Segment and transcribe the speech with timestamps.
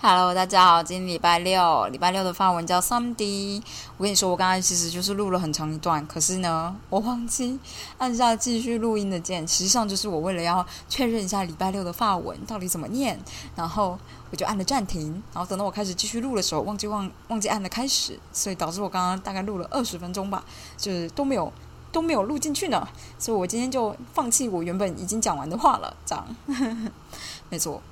[0.00, 3.60] Hello，大家好，今天礼拜六，礼拜六的发文叫 Sunday。
[3.96, 7.58] 我跟你说，我刚才其实就是录了很长一段，可是呢，我忘记
[7.98, 9.46] 按下继续录音的键。
[9.48, 13.18] 实际上就是我为了要确认一下礼拜六的发文到底怎么念，
[13.56, 13.98] 然后
[14.30, 20.44] 我就按了暂停，然后等到我开始继续录的时候，忘记忘忘记按了开始，所以导致我刚刚大概录了二十分钟吧，
[20.76, 21.52] 就是都没有
[21.90, 22.86] 都没有录进去呢。
[23.18, 26.24] 所以我今天就放弃我原本已经讲完的话了，这样，
[27.50, 27.82] 没错。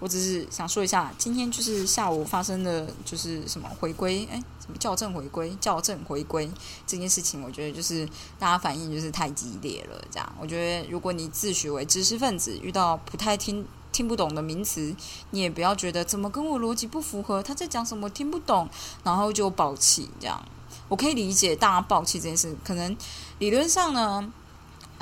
[0.00, 6.50] 我只是想说一下，今天就是下午发生的就是什么回归，哎，什么校正回归、校正回归
[6.86, 8.06] 这件事情，我觉得就是
[8.38, 10.04] 大家反应就是太激烈了。
[10.10, 14.94] 这样，我觉得如果你自诩为知识分子，遇到不太听听不懂的名词，
[15.30, 18.68] 你也不要觉得怎么跟我逻辑不符合，他在讲什么听不懂，
[19.04, 20.10] 然后就暴气。
[20.20, 20.44] 这样，
[20.88, 22.94] 我可以理解大家暴气这件事，可能
[23.38, 24.30] 理论上呢，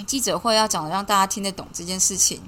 [0.06, 2.40] 记者会要讲让大家听得懂这件事情。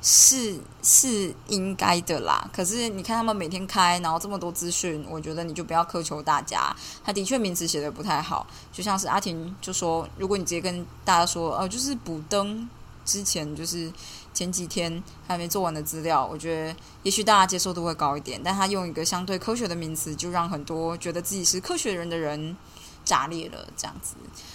[0.00, 6.74] 是是应该的啦，可是你看他们每天开，然后这么多资讯，我觉得你就不要苛求大家。
[7.04, 12.68] 他的确名字写的不太好，就像是阿婷就说，如果你直接跟大家说，哦，就是补登
[13.04, 13.92] 之前就是
[14.32, 18.40] 前几天还没做完的资料，我觉得也许大家接受度会高一点。
[18.44, 22.56] 但他用一个相对科学的名词，就让很多觉得自己是科学人的人
[23.04, 24.14] 炸裂了，这样子。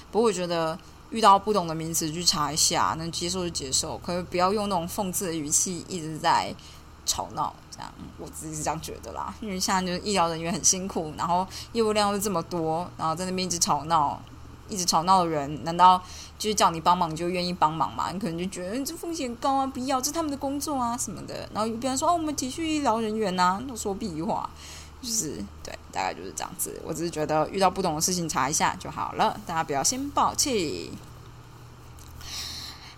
[0.09, 0.79] 不过我觉得。
[1.13, 6.53] 遇到不懂的名词去查一下，能接受就接受，可是不要用那种讽刺的语气一直在
[7.05, 9.31] 吵闹，这样我自己是这样觉得啦。
[9.39, 14.19] 因为现在就是医疗人员很辛苦，然后业务量又这么多，然后在那边一直吵闹，
[14.67, 16.01] 一直吵闹的人，难道
[16.39, 18.09] 就是叫你帮忙就愿意帮忙吗？
[18.11, 21.47] 你可能就觉得这风险高啊，不要，这是他们的工作啊什么的。
[21.53, 24.49] 然后有别人说哦，我们体恤医疗人员呐，都说屁话。
[24.99, 26.81] 就是对，大概就是这样子。
[26.83, 30.91] 我只是觉得遇到不懂的事情查一下就好了，大家不要先抱气。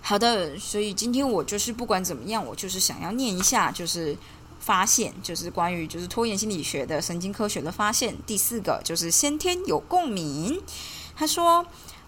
[0.01, 4.17] 好的，所以今天我就是不管怎么样，我就是想要念一下，就是
[4.59, 8.15] 发现，就是关于就是拖延心理学的神经科学的发现。
[8.25, 10.61] 第四个就是先天有共鸣。
[11.15, 11.65] 他说。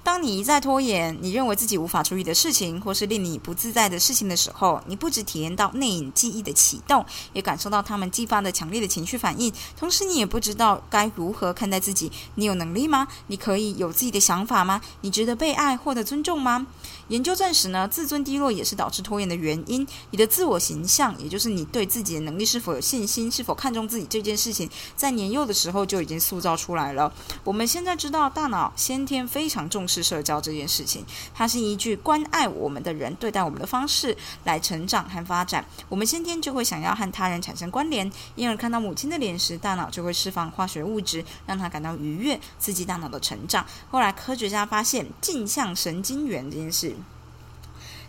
[0.08, 9.52] 当你一再拖延，你认为自己无法处理的事情，或是令你不自在的事情的时候，你不只体验到内隐记忆的启动，也感受到他们激发的强烈的情绪反应。
[9.78, 12.10] 同时，你也不知道该如何看待自己。
[12.36, 13.06] 你有能力吗？
[13.28, 14.80] 你可以有自己的想法吗？
[15.02, 16.66] 你值得被爱，获得尊重吗？
[17.10, 19.86] 研究证实呢，自尊低落也是导致拖延的原因。
[20.12, 27.12] 你的自我形象，也就是你对自己的能力是否有信心，是否看重自己这件事情，在年幼的时候就已经塑造出来了。
[27.44, 29.97] 我们现在知道，大脑先天非常重视。
[29.98, 31.04] 是社交这件事情，
[31.34, 35.66] 它是依据关爱我们的人对待我们的方式来成长和发展。
[35.90, 43.66] 我们先天就会想要和他人产生关联，因而看到母亲的脸时，大脑就会释放化学物质，让他感到愉悦，刺激大脑的成长。
[43.90, 46.96] 后来科学家发现镜像神经元这件事，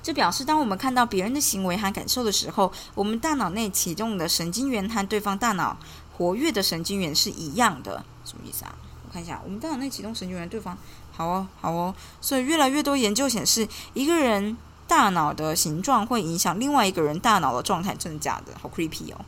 [0.02, 5.78] 这表示当我们看到别人的行为和感受的时候，我们大脑内启动的神经元和对方大脑
[6.12, 8.04] 活跃的神经元是一样的。
[8.26, 8.76] 什么意思啊？
[9.06, 10.76] 我看一下，我们大脑内启动神经元，对方。
[11.18, 14.56] 好哦，好哦，所以越来越多研究显示，一个人
[14.86, 18.52] 大脑的形状会影响另外一个人大脑的状态，真的假的？
[18.62, 19.18] 好 creepy 哦！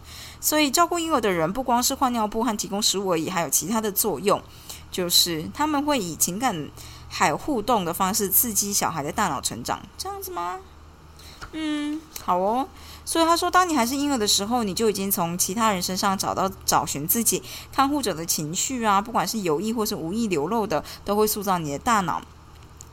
[0.40, 4.40] 所以照顾婴儿的人不光是换尿布和提供食物而已，还有其他的作用，
[4.92, 6.70] 就是他们会以情感
[7.08, 10.60] 还有互动的方式刺激小孩的大脑成长，这样子吗？
[11.50, 12.68] 嗯，好哦。
[13.10, 22.22] 所以他说，当你还是婴儿的时候，你就已经从其他人身上找到找寻自己看护者的情绪啊，不管是有意或是无意流露的，都会塑造你的大脑。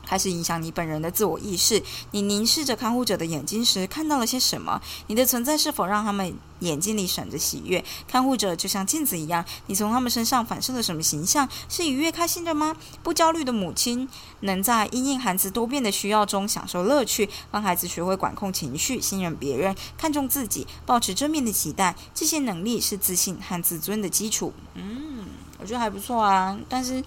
[0.08, 1.82] 开始影响你本人的自我意识。
[2.12, 4.80] 你凝视着看护者的眼睛时，看到了些什么？
[5.08, 7.84] 你的存在是否让他们眼睛里闪着喜悦？
[8.08, 11.46] 看护者就像镜子一样，你从他们身上反射了什么形象？
[11.68, 12.74] 是愉悦开心的吗？
[13.02, 14.08] 不焦虑的母亲
[14.40, 21.94] 能在因应孩子多变的需要中享受乐趣，帮孩子学会管控情绪、信任别人、看重自己、保持正面的期待。
[22.14, 24.54] 这些能力是自信和自尊的基础。
[24.72, 25.26] 嗯，
[25.58, 27.04] 我觉得还不错啊，但是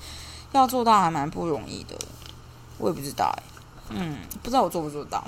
[0.52, 1.98] 要做到还蛮不容易的。
[2.82, 3.44] 我也不知道哎，
[3.92, 5.24] 嗯，不知道我做不做到。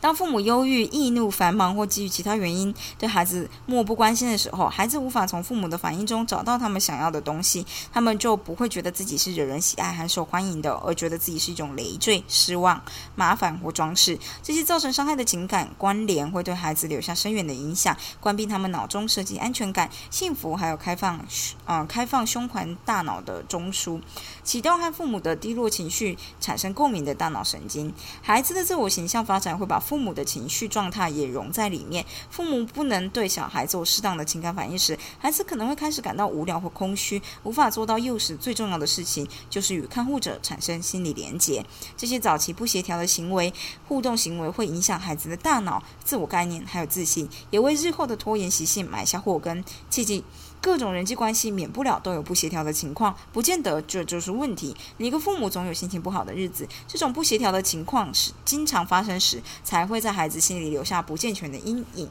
[0.00, 12.82] 当父母忧郁、易怒、繁忙或基于其他原因对孩子漠不关心的时候，孩子无法从父母的反应中找到他们想要的东西，他们就不会觉得自己是惹人喜爱和受欢迎的，而觉得自己是一种累赘、失望、
[13.14, 14.18] 麻烦或装饰。
[14.42, 21.20] 这些造成伤害的情感关联会对孩子留下深远的影响，关闭他们脑中设计安全感、幸福还有开放，
[21.66, 24.00] 嗯，开放胸怀大脑的中枢，
[24.42, 27.92] 启动和父母的低落情绪产生共鸣的大脑神经。
[28.22, 32.04] 孩子的自我形象发展会把父母的情绪状态也融在里面。
[32.30, 41.64] 父母不能对小孩做适当的情感反应时，孩子可能会开始感到无聊或空虚，无法做到幼时最重要的事情，就是与看护者产生心理连结。
[41.96, 43.52] 这些早期不协调的行为、
[43.88, 49.64] 互动行为会影响孩子的大脑、自我概念还有自信，也为日后的拖延习性埋下祸根。
[49.88, 50.24] 切记。
[50.60, 54.76] 各种人际关系免不了都有不协调的情况，不见得这就是问题。
[54.96, 62.08] 你一个父母总有心情不好的日子，这种不协调的情况是经常发生时，才会在孩子心里留下不健全的阴影。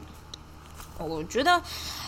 [0.98, 1.60] 我觉得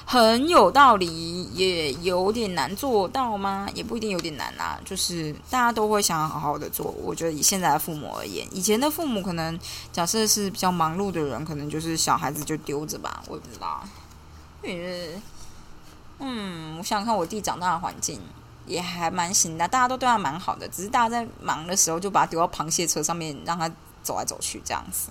[0.06, 3.68] 很有道理，也有点难做到吗？
[3.74, 4.80] 也不一定有点难啊。
[4.82, 6.86] 就是大家都会想要好好的做。
[7.02, 9.58] 我觉得以现在的父母而言，以前的父母可能
[9.92, 13.84] 假设是比较忙碌的人，可能就是小孩子就丢着吧，我也不知道，
[14.62, 15.20] 因为。
[16.18, 18.20] 嗯，我想看，我弟长大的环境
[18.66, 23.70] 也还蛮行的，大家都对他蛮好的，只是大家在忙的时候就把他丢到螃蟹车上面，让他
[24.02, 25.10] 走来走去这样子。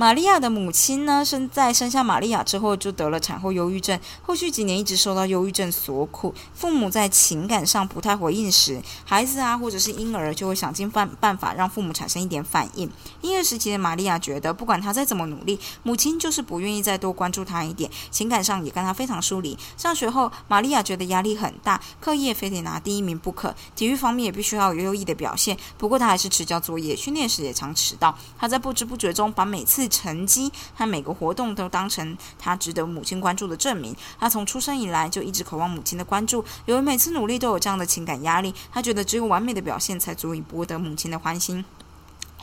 [0.00, 6.32] 玛利亚的母亲呢，生在生下玛利亚之后就得了产后忧郁症，后续几年一直受到忧郁症所苦。
[6.54, 12.88] 父母在情感上不太回应时，孩子啊或者是婴儿就会想尽办办法让父母产生一点反应。
[13.22, 19.58] 婴儿时期的玛利亚觉得，不管他再怎么努力，母亲就是不愿意再多关注他一点，情感上也跟他非常疏离。
[19.76, 25.58] 上学后，玛利亚觉得压力很大，课业非得拿第一名不可，体育方面也必须要有优异的表现。
[25.76, 28.16] 不过他还是迟交作业，训练时也常迟到。
[28.38, 33.96] 他在不知不觉中把每次成绩和每个活动都当成他值得母亲关注的证明。
[34.20, 41.64] 他从出生以来就一直渴望母亲的关注，由于每次努力都有这样的情感压力，他觉得只有完美的表现才足以博得母亲的欢心。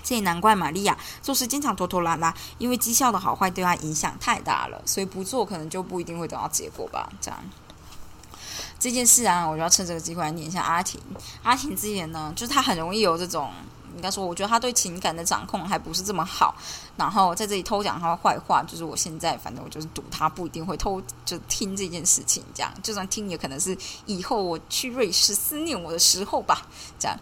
[0.04, 7.10] 这也难怪玛利亚做事经常拖拖拉拉，因为绩效的好坏对他影响太大了，所以不做可能就不一定会得到结果吧。
[7.20, 7.40] 这样
[8.80, 11.02] 这件事啊，我就要趁这个机会来念一下阿婷。
[11.42, 13.52] 阿婷之前呢，就是他很容易有这种。
[13.96, 16.54] 应该说，我觉得他对情感的掌控还不是这么好。
[16.98, 22.44] 然后在这里偷讲他的坏话，就是我现在反正我就是赌他不一定会偷就听这件事情。
[22.54, 26.68] 这样就算听，也可能是以后我去瑞士思念我的时候吧。
[27.00, 27.18] 这样，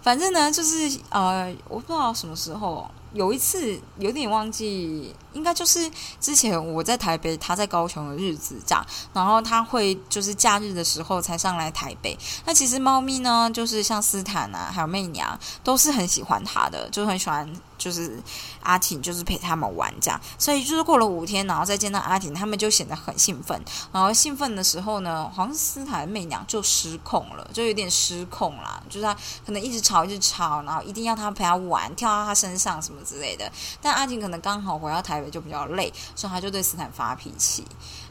[0.00, 2.90] 反正呢，就是呃，我不知道什么时候。
[3.14, 5.90] 有一次有点忘记，应该就是
[6.20, 12.18] 之前我在台北，他在高雄的日子这样，然后他会就是假日的时候才上来台北。
[12.44, 17.48] 那其实猫咪呢，就是像斯坦啊，还有媚娘，都是很喜欢他的，就很喜欢。
[17.78, 18.22] 就是
[18.62, 23.60] 阿婷，就是陪他们玩这样，所以就是过了五天，然后再见到阿婷，他们就显得很兴奋。
[23.90, 28.80] 然后兴奋的时候呢，好像斯坦媚娘就失控了，就有点失控啦。
[28.88, 29.12] 就是他
[29.44, 33.50] 可能一直吵，一直吵，然后一定要他陪他玩，跳到他身上什么之类的。
[33.80, 37.64] 但阿婷可能刚好回到台就比较累，所以他就对斯坦发脾气。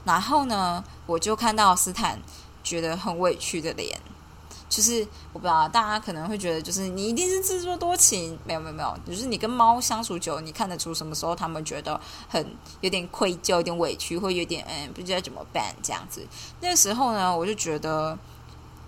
[0.04, 2.20] 然后呢，我就看到斯坦
[2.64, 4.00] 觉得很委屈的脸。
[4.70, 12.00] 就是我不知道，大家可能会觉得，就是你一定是自作多情，没有没有没有，就是你跟猫相处久，你看得出什么时候他们觉得
[12.30, 16.26] 很有点愧疚、有点委屈，或有点嗯不知道怎么办这样子。
[16.62, 18.18] 那个时候呢，我就觉得，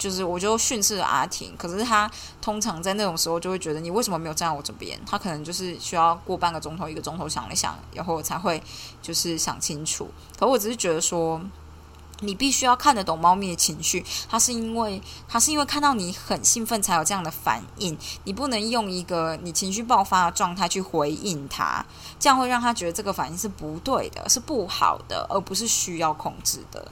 [0.03, 2.11] 就是我就训斥了阿婷，可是他
[2.41, 4.99] 通常在那种时候就会觉得，你为什么没有站在我这边？
[5.05, 8.61] 他可能就是需要过半个钟头、一个钟头想一想，然后才会
[9.01, 10.09] 就是想清楚。
[10.37, 11.39] 可我只是觉得说。
[12.19, 17.97] 你必须要看得懂猫咪的情绪，它是因为它是因为看到你很兴奋才有这样的反应。
[18.23, 21.85] 你不能用一个你情绪爆发的状态去回应它，
[22.17, 26.89] 这样会让它觉得这个反应是不对的，是不好的，而不是需要控制的。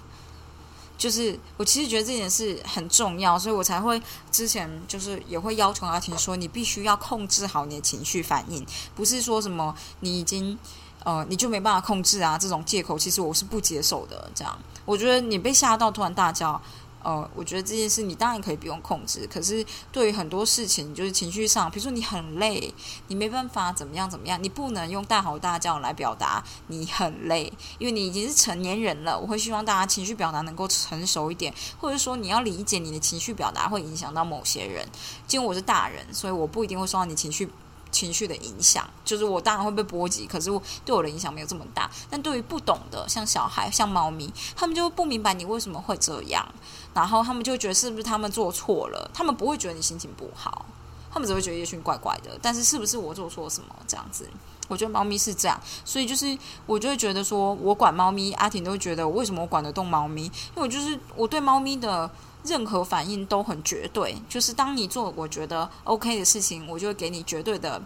[1.01, 3.99] 就是我其实觉得这件事很重要，所以我才会
[4.31, 8.63] 之前就是也会要求阿婷说，你必须要控制好你的情绪反应，
[8.93, 10.55] 不是说什么你已经。
[11.03, 12.37] 呃，你就没办法控制啊？
[12.37, 14.29] 这种借口其实我是不接受的。
[14.35, 14.55] 这样，
[14.85, 16.61] 我觉得你被吓到突然大叫，
[17.03, 19.27] 呃，我觉得这件事你当然可以不用控制。
[19.31, 22.73] 可是对于很多事情，就是情绪上，比如说你很累，
[23.07, 29.19] 你没办法怎么样怎么样，你不能用大吼大叫来表达你很累，因为你已经是成年人了。
[29.19, 34.87] 我会希望大家情绪表达能够成熟一点，或者说你要理解你的情绪表达会影响到某些人。
[35.29, 37.49] 因为我是大人，所以我不一定会受到你情绪。
[37.91, 41.89] 情绪的影响，就是我当然会被波及，可是我对我的影响没有这么大。
[42.09, 46.47] 但对于不懂的，像小孩、像猫咪，他们就不明白你为什么会这样，
[46.93, 49.09] 然后他们就觉得是不是他们做错了？
[49.13, 50.65] 他们不会觉得你心情不好，
[51.11, 52.37] 他们只会觉得也许怪怪的。
[52.41, 54.27] 但是是不是我做错什么这样子？
[54.71, 56.35] 我觉得猫咪是这样，所以就是
[56.65, 60.23] 我就会觉得说，我管猫咪，阿婷都会觉得为什么我管得动猫咪？
[60.23, 62.09] 因为我就是我对猫咪的。
[62.43, 67.79] 任何反应都很绝对，就是当你做我觉得 OK 的事情，我就会给你绝对的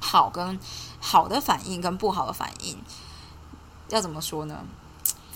[0.00, 0.60] 好跟
[1.00, 2.76] 好的反应跟不好的反应。
[3.88, 4.66] 要怎么说呢？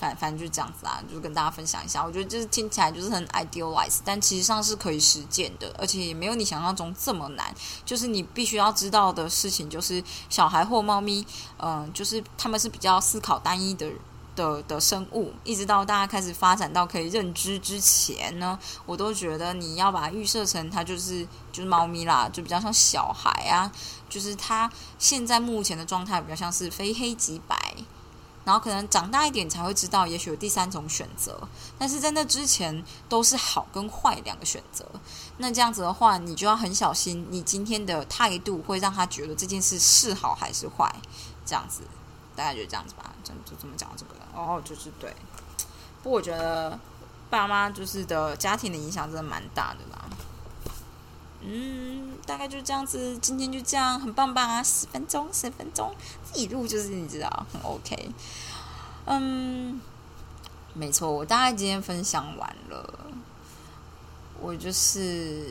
[0.01, 2.03] 反反正就是这样子啊，就跟大家分享一下。
[2.03, 7.53] 我觉得就是听起来就是很 idealize，但其实上是可以实践的，而且也没有你想象中这么难。
[7.85, 11.23] 就是你必须要知道的事情，就是小孩或猫咪，
[11.59, 13.87] 嗯，就是他们是比较思考单一的
[14.35, 23.71] 的的生物，一直到大家开始发展到可以认知之前呢，我都觉得你要把它预设成它就是就是猫咪啦，就比较像小孩啊，
[24.09, 27.60] 就是它现在目前的状态比较像是非黑即白。
[28.43, 31.39] 然后可能长大一点才会知道，也许有第三种选择。
[31.77, 34.85] 但是在那之前，都是好跟坏两个选择。
[35.37, 40.93] 那这样子的话，你就要很小心，你今天的态度会让他觉得这件事是好还是坏。
[41.45, 41.81] 这样子，
[42.35, 43.13] 大概就这样子吧。
[43.23, 44.11] 就就这么讲这个。
[44.33, 45.15] 哦，就是对。
[46.01, 46.79] 不过我觉得
[47.29, 50.05] 爸妈就是的家庭的影响真的蛮大的啦。
[51.41, 53.17] 嗯，大概就这样子。
[53.17, 54.61] 今天就这样，很棒棒啊？
[54.63, 55.93] 十分钟，十分钟，
[56.33, 58.09] 一路就是你知道，很 OK。
[59.05, 59.81] 嗯，
[60.73, 62.93] 没错，我大概今天分享完了。
[64.39, 65.45] 我就是。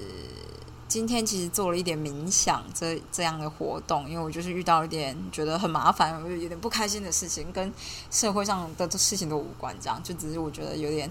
[0.91, 7.73] 今天其实做了一点冥想这这样的活动，因为我就是遇到一点觉得很麻烦，有点不开心的事情，跟
[8.11, 11.09] 社会上的事情都无关，这样就只是我觉得有点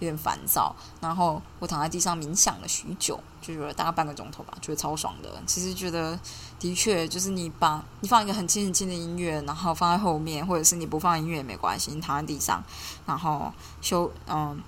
[0.00, 0.74] 有点烦躁。
[1.00, 5.30] 然后我躺在地上冥想了许久，就觉得大概半个钟头吧，觉得超爽的。
[5.46, 6.18] 其实觉得
[6.58, 12.60] 的确就是你把你放一个很轻很轻的音乐，然后放在后面，或者是你不放音乐也没关系，你躺在地上，
[13.06, 14.60] 然后休嗯。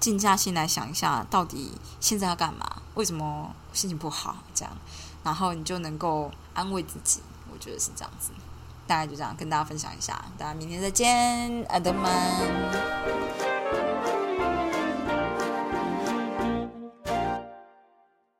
[0.00, 2.82] 静下心来想一下，到底现在要干嘛？
[2.94, 4.36] 为什么心情不好？
[4.54, 4.76] 这样，
[5.22, 7.20] 然后你就能够安慰自己。
[7.52, 8.30] 我觉得是这样子，
[8.86, 10.24] 大概就这样跟大家分享一下。
[10.36, 13.47] 大家明天再见，阿德曼。